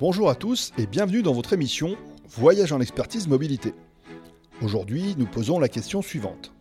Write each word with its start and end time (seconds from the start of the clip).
Bonjour 0.00 0.30
à 0.30 0.36
tous 0.36 0.72
et 0.78 0.86
bienvenue 0.86 1.22
dans 1.22 1.32
votre 1.32 1.54
émission 1.54 1.96
Voyage 2.28 2.70
en 2.70 2.80
expertise 2.80 3.26
mobilité. 3.26 3.74
Aujourd'hui, 4.62 5.16
nous 5.18 5.26
posons 5.26 5.58
la 5.58 5.68
question 5.68 6.02
suivante. 6.02 6.52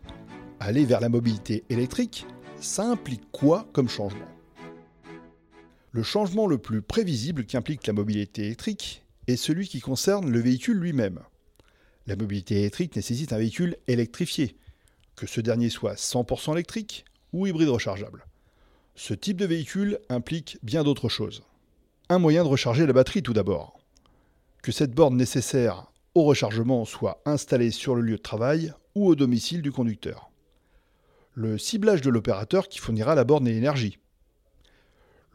Aller 0.60 0.86
vers 0.86 1.02
la 1.02 1.10
mobilité 1.10 1.64
électrique, 1.70 2.26
ça 2.60 2.90
implique 2.90 3.32
quoi 3.32 3.68
comme 3.74 3.90
changement? 3.90 4.26
Le 5.92 6.02
changement 6.02 6.48
le 6.48 6.58
plus 6.58 6.82
prévisible 6.82 7.46
qui 7.46 7.58
implique 7.58 7.86
la 7.86 7.94
mobilité 7.94 8.46
électrique 8.46 9.04
est 9.28 9.36
celui 9.36 9.68
qui 9.68 9.82
concerne 9.82 10.32
le 10.32 10.40
véhicule 10.40 10.80
lui-même. 10.80 11.20
La 12.08 12.16
mobilité 12.16 12.56
électrique 12.62 12.96
nécessite 12.96 13.34
un 13.34 13.38
véhicule 13.38 13.78
électrifié, 13.86 14.58
que 15.16 15.28
ce 15.28 15.42
dernier 15.42 15.70
soit 15.70 15.94
100% 15.94 16.54
électrique 16.54 17.06
ou 17.34 17.46
hybride 17.46 17.70
rechargeable. 17.70 18.26
Ce 18.96 19.14
type 19.14 19.38
de 19.38 19.46
véhicule 19.46 20.00
implique 20.10 20.58
bien 20.64 20.84
d'autres 20.84 21.08
choses. 21.08 21.44
Un 22.10 22.20
moyen 22.20 22.44
de 22.44 22.48
recharger 22.48 22.86
la 22.86 22.94
batterie 22.94 23.22
tout 23.22 23.34
d'abord. 23.34 23.82
Que 24.64 24.72
cette 24.72 24.94
borne 24.94 25.18
nécessaire 25.18 25.92
au 26.16 26.24
rechargement 26.24 26.86
soit 26.86 27.22
installée 27.26 27.70
sur 27.70 27.96
le 27.96 28.02
lieu 28.02 28.16
de 28.16 28.22
travail 28.22 28.74
ou 28.96 29.08
au 29.08 29.16
domicile 29.16 29.62
du 29.62 29.74
conducteur. 29.74 30.32
Le 31.34 31.58
ciblage 31.58 32.02
de 32.02 32.10
l'opérateur 32.10 32.70
qui 32.70 32.80
fournira 32.80 33.14
la 33.14 33.26
borne 33.26 33.46
et 33.46 33.52
l'énergie. 33.52 34.00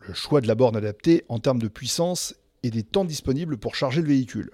Le 0.08 0.14
choix 0.14 0.40
de 0.40 0.48
la 0.48 0.54
borne 0.54 0.74
adaptée 0.74 1.24
en 1.28 1.40
termes 1.40 1.60
de 1.60 1.68
puissance 1.68 2.34
et 2.62 2.70
des 2.70 2.84
temps 2.84 3.04
disponibles 3.04 3.58
pour 3.58 3.74
charger 3.74 4.00
le 4.00 4.08
véhicule. 4.08 4.52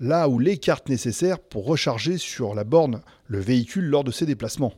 Là 0.00 0.28
où 0.28 0.40
les 0.40 0.58
cartes 0.58 0.88
nécessaires 0.88 1.38
pour 1.38 1.66
recharger 1.66 2.18
sur 2.18 2.52
la 2.56 2.64
borne 2.64 3.00
le 3.28 3.38
véhicule 3.38 3.84
lors 3.84 4.02
de 4.02 4.10
ses 4.10 4.26
déplacements. 4.26 4.74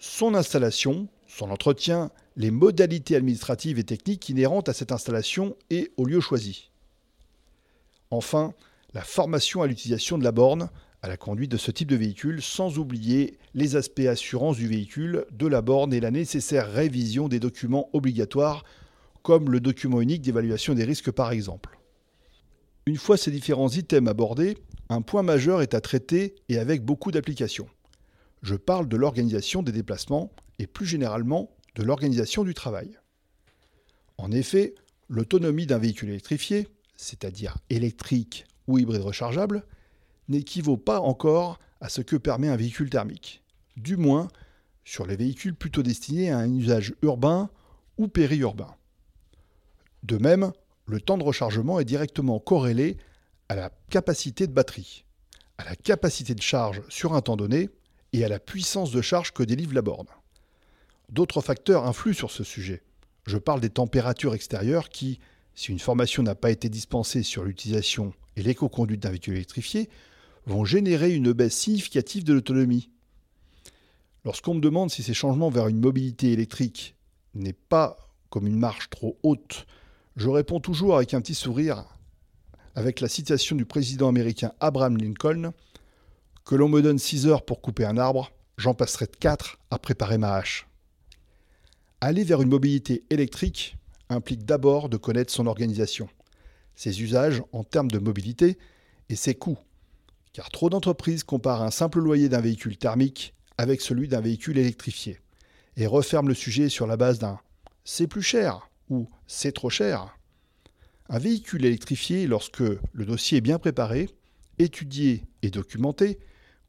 Son 0.00 0.34
installation, 0.34 1.06
son 1.34 1.50
entretien 1.50 2.10
les 2.36 2.52
modalités 2.52 3.16
administratives 3.16 3.78
et 3.78 3.84
techniques 3.84 4.28
inhérentes 4.28 4.68
à 4.68 4.72
cette 4.72 4.92
installation 4.92 5.56
et 5.68 5.90
au 5.96 6.04
lieu 6.04 6.20
choisi. 6.20 6.70
Enfin, 8.10 8.54
la 8.92 9.02
formation 9.02 9.62
à 9.62 9.66
l'utilisation 9.66 10.16
de 10.16 10.22
la 10.22 10.30
borne, 10.30 10.70
à 11.02 11.08
la 11.08 11.16
conduite 11.16 11.50
de 11.50 11.56
ce 11.56 11.72
type 11.72 11.88
de 11.88 11.96
véhicule, 11.96 12.40
sans 12.40 12.78
oublier 12.78 13.36
les 13.54 13.74
aspects 13.74 14.00
assurance 14.00 14.56
du 14.56 14.68
véhicule, 14.68 15.26
de 15.32 15.48
la 15.48 15.60
borne 15.60 15.92
et 15.92 16.00
la 16.00 16.12
nécessaire 16.12 16.70
révision 16.70 17.26
des 17.26 17.40
documents 17.40 17.90
obligatoires, 17.92 18.64
comme 19.22 19.50
le 19.50 19.58
document 19.58 20.00
unique 20.00 20.22
d'évaluation 20.22 20.74
des 20.74 20.84
risques 20.84 21.10
par 21.10 21.32
exemple. 21.32 21.78
Une 22.86 22.96
fois 22.96 23.16
ces 23.16 23.32
différents 23.32 23.70
items 23.70 24.08
abordés, 24.08 24.56
un 24.88 25.02
point 25.02 25.22
majeur 25.22 25.62
est 25.62 25.74
à 25.74 25.80
traiter 25.80 26.36
et 26.48 26.58
avec 26.58 26.84
beaucoup 26.84 27.10
d'applications. 27.10 27.66
Je 28.42 28.54
parle 28.54 28.88
de 28.88 28.96
l'organisation 28.96 29.62
des 29.62 29.72
déplacements 29.72 30.30
et 30.58 30.66
plus 30.66 30.86
généralement 30.86 31.50
de 31.74 31.82
l'organisation 31.82 32.44
du 32.44 32.54
travail. 32.54 32.98
En 34.18 34.30
effet, 34.30 34.74
l'autonomie 35.08 35.66
d'un 35.66 35.78
véhicule 35.78 36.10
électrifié, 36.10 36.68
c'est-à-dire 36.96 37.58
électrique 37.70 38.46
ou 38.66 38.78
hybride 38.78 39.02
rechargeable, 39.02 39.64
n'équivaut 40.28 40.76
pas 40.76 41.00
encore 41.00 41.58
à 41.80 41.88
ce 41.88 42.00
que 42.00 42.16
permet 42.16 42.48
un 42.48 42.56
véhicule 42.56 42.90
thermique, 42.90 43.42
du 43.76 43.96
moins 43.96 44.28
sur 44.84 45.06
les 45.06 45.16
véhicules 45.16 45.54
plutôt 45.54 45.82
destinés 45.82 46.30
à 46.30 46.38
un 46.38 46.52
usage 46.54 46.94
urbain 47.02 47.50
ou 47.98 48.08
périurbain. 48.08 48.74
De 50.02 50.18
même, 50.18 50.52
le 50.86 51.00
temps 51.00 51.18
de 51.18 51.24
rechargement 51.24 51.80
est 51.80 51.84
directement 51.84 52.38
corrélé 52.38 52.98
à 53.48 53.54
la 53.54 53.70
capacité 53.90 54.46
de 54.46 54.52
batterie, 54.52 55.04
à 55.58 55.64
la 55.64 55.76
capacité 55.76 56.34
de 56.34 56.42
charge 56.42 56.82
sur 56.88 57.14
un 57.14 57.22
temps 57.22 57.36
donné 57.36 57.70
et 58.12 58.24
à 58.24 58.28
la 58.28 58.38
puissance 58.38 58.90
de 58.90 59.00
charge 59.00 59.32
que 59.32 59.42
délivre 59.42 59.74
la 59.74 59.82
borne. 59.82 60.06
D'autres 61.10 61.40
facteurs 61.40 61.86
influent 61.86 62.14
sur 62.14 62.30
ce 62.30 62.44
sujet. 62.44 62.82
Je 63.26 63.38
parle 63.38 63.60
des 63.60 63.70
températures 63.70 64.34
extérieures 64.34 64.88
qui, 64.88 65.20
si 65.54 65.70
une 65.70 65.78
formation 65.78 66.22
n'a 66.22 66.34
pas 66.34 66.50
été 66.50 66.68
dispensée 66.68 67.22
sur 67.22 67.44
l'utilisation 67.44 68.12
et 68.36 68.42
l'éco-conduite 68.42 69.00
d'un 69.00 69.10
véhicule 69.10 69.34
électrifié, 69.34 69.88
vont 70.46 70.64
générer 70.64 71.14
une 71.14 71.32
baisse 71.32 71.56
significative 71.56 72.24
de 72.24 72.34
l'autonomie. 72.34 72.90
Lorsqu'on 74.24 74.54
me 74.54 74.60
demande 74.60 74.90
si 74.90 75.02
ces 75.02 75.14
changements 75.14 75.50
vers 75.50 75.68
une 75.68 75.80
mobilité 75.80 76.32
électrique 76.32 76.96
n'est 77.34 77.52
pas 77.52 77.98
comme 78.30 78.46
une 78.46 78.58
marche 78.58 78.90
trop 78.90 79.18
haute, 79.22 79.66
je 80.16 80.28
réponds 80.28 80.60
toujours 80.60 80.96
avec 80.96 81.14
un 81.14 81.20
petit 81.20 81.34
sourire, 81.34 81.84
avec 82.74 83.00
la 83.00 83.08
citation 83.08 83.56
du 83.56 83.64
président 83.64 84.08
américain 84.08 84.52
Abraham 84.60 84.96
Lincoln 84.96 85.52
Que 86.44 86.54
l'on 86.54 86.68
me 86.68 86.82
donne 86.82 86.98
6 86.98 87.26
heures 87.26 87.44
pour 87.44 87.60
couper 87.60 87.84
un 87.84 87.96
arbre, 87.96 88.32
j'en 88.56 88.74
passerai 88.74 89.06
4 89.06 89.58
à 89.70 89.78
préparer 89.78 90.18
ma 90.18 90.34
hache. 90.34 90.66
Aller 92.06 92.22
vers 92.22 92.42
une 92.42 92.50
mobilité 92.50 93.02
électrique 93.08 93.78
implique 94.10 94.44
d'abord 94.44 94.90
de 94.90 94.98
connaître 94.98 95.32
son 95.32 95.46
organisation, 95.46 96.06
ses 96.74 97.00
usages 97.00 97.42
en 97.52 97.64
termes 97.64 97.90
de 97.90 97.98
mobilité 97.98 98.58
et 99.08 99.16
ses 99.16 99.34
coûts. 99.34 99.56
Car 100.34 100.50
trop 100.50 100.68
d'entreprises 100.68 101.24
comparent 101.24 101.62
un 101.62 101.70
simple 101.70 102.00
loyer 102.00 102.28
d'un 102.28 102.42
véhicule 102.42 102.76
thermique 102.76 103.32
avec 103.56 103.80
celui 103.80 104.06
d'un 104.06 104.20
véhicule 104.20 104.58
électrifié 104.58 105.18
et 105.78 105.86
referment 105.86 106.28
le 106.28 106.34
sujet 106.34 106.68
sur 106.68 106.86
la 106.86 106.98
base 106.98 107.18
d'un 107.18 107.40
c'est 107.84 108.06
plus 108.06 108.20
cher 108.20 108.68
ou 108.90 109.08
c'est 109.26 109.52
trop 109.52 109.70
cher. 109.70 110.14
Un 111.08 111.18
véhicule 111.18 111.64
électrifié, 111.64 112.26
lorsque 112.26 112.60
le 112.60 113.06
dossier 113.06 113.38
est 113.38 113.40
bien 113.40 113.58
préparé, 113.58 114.10
étudié 114.58 115.24
et 115.40 115.48
documenté, 115.48 116.18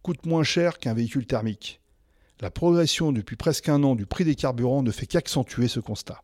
coûte 0.02 0.25
moins 0.25 0.44
cher 0.44 0.79
qu'un 0.79 0.94
véhicule 0.94 1.28
thermique. 1.28 1.81
La 2.41 2.51
progression 2.51 3.13
depuis 3.13 3.38
presque 3.38 3.69
un 3.69 3.81
an 3.84 3.96
du 3.96 4.06
prix 4.06 4.25
des 4.25 4.35
carburants 4.35 4.84
ne 4.84 4.91
fait 4.91 5.06
qu'accentuer 5.06 5.69
ce 5.69 5.79
constat. 5.79 6.22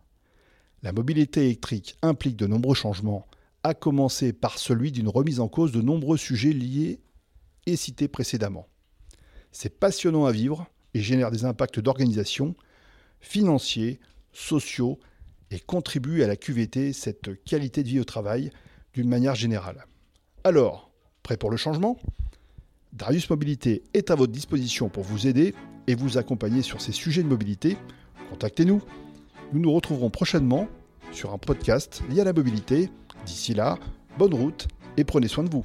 La 0.83 0.91
mobilité 0.91 1.45
électrique 1.45 1.95
implique 2.01 2.35
de 2.35 2.47
nombreux 2.47 2.75
changements, 2.75 3.27
à 3.63 3.73
commencer 3.73 4.33
par 4.33 4.57
celui 4.57 4.91
d'une 4.91 5.07
remise 5.07 5.39
en 5.39 5.47
cause 5.47 5.71
de 5.71 5.81
nombreux 5.81 6.17
sujets 6.17 6.51
liés 6.51 6.99
et 7.65 7.77
cités 7.77 8.09
précédemment. 8.09 8.67
C'est 9.53 9.79
passionnant 9.79 10.25
à 10.25 10.33
vivre 10.33 10.67
et 10.93 11.01
génère 11.01 11.31
des 11.31 11.45
impacts 11.45 11.79
d'organisation, 11.79 12.55
financiers, 13.21 14.01
sociaux 14.33 14.99
et 15.49 15.59
contribue 15.59 16.23
à 16.23 16.27
la 16.27 16.35
QVT, 16.35 16.91
cette 16.91 17.41
qualité 17.45 17.83
de 17.83 17.87
vie 17.87 17.99
au 18.01 18.05
travail, 18.05 18.51
d'une 18.93 19.07
manière 19.07 19.35
générale. 19.35 19.85
Alors, 20.43 20.91
prêt 21.23 21.37
pour 21.37 21.51
le 21.51 21.57
changement? 21.57 21.97
Darius 22.93 23.29
Mobilité 23.29 23.83
est 23.93 24.11
à 24.11 24.15
votre 24.15 24.33
disposition 24.33 24.89
pour 24.89 25.03
vous 25.03 25.25
aider 25.25 25.55
et 25.87 25.95
vous 25.95 26.17
accompagner 26.17 26.61
sur 26.61 26.81
ces 26.81 26.91
sujets 26.91 27.23
de 27.23 27.27
mobilité. 27.27 27.77
Contactez-nous. 28.29 28.81
Nous 29.53 29.59
nous 29.59 29.71
retrouverons 29.71 30.09
prochainement 30.09 30.67
sur 31.11 31.33
un 31.33 31.37
podcast 31.37 32.03
lié 32.09 32.21
à 32.21 32.25
la 32.25 32.33
mobilité. 32.33 32.89
D'ici 33.25 33.53
là, 33.53 33.77
bonne 34.17 34.33
route 34.33 34.67
et 34.97 35.03
prenez 35.03 35.27
soin 35.27 35.43
de 35.43 35.49
vous. 35.49 35.63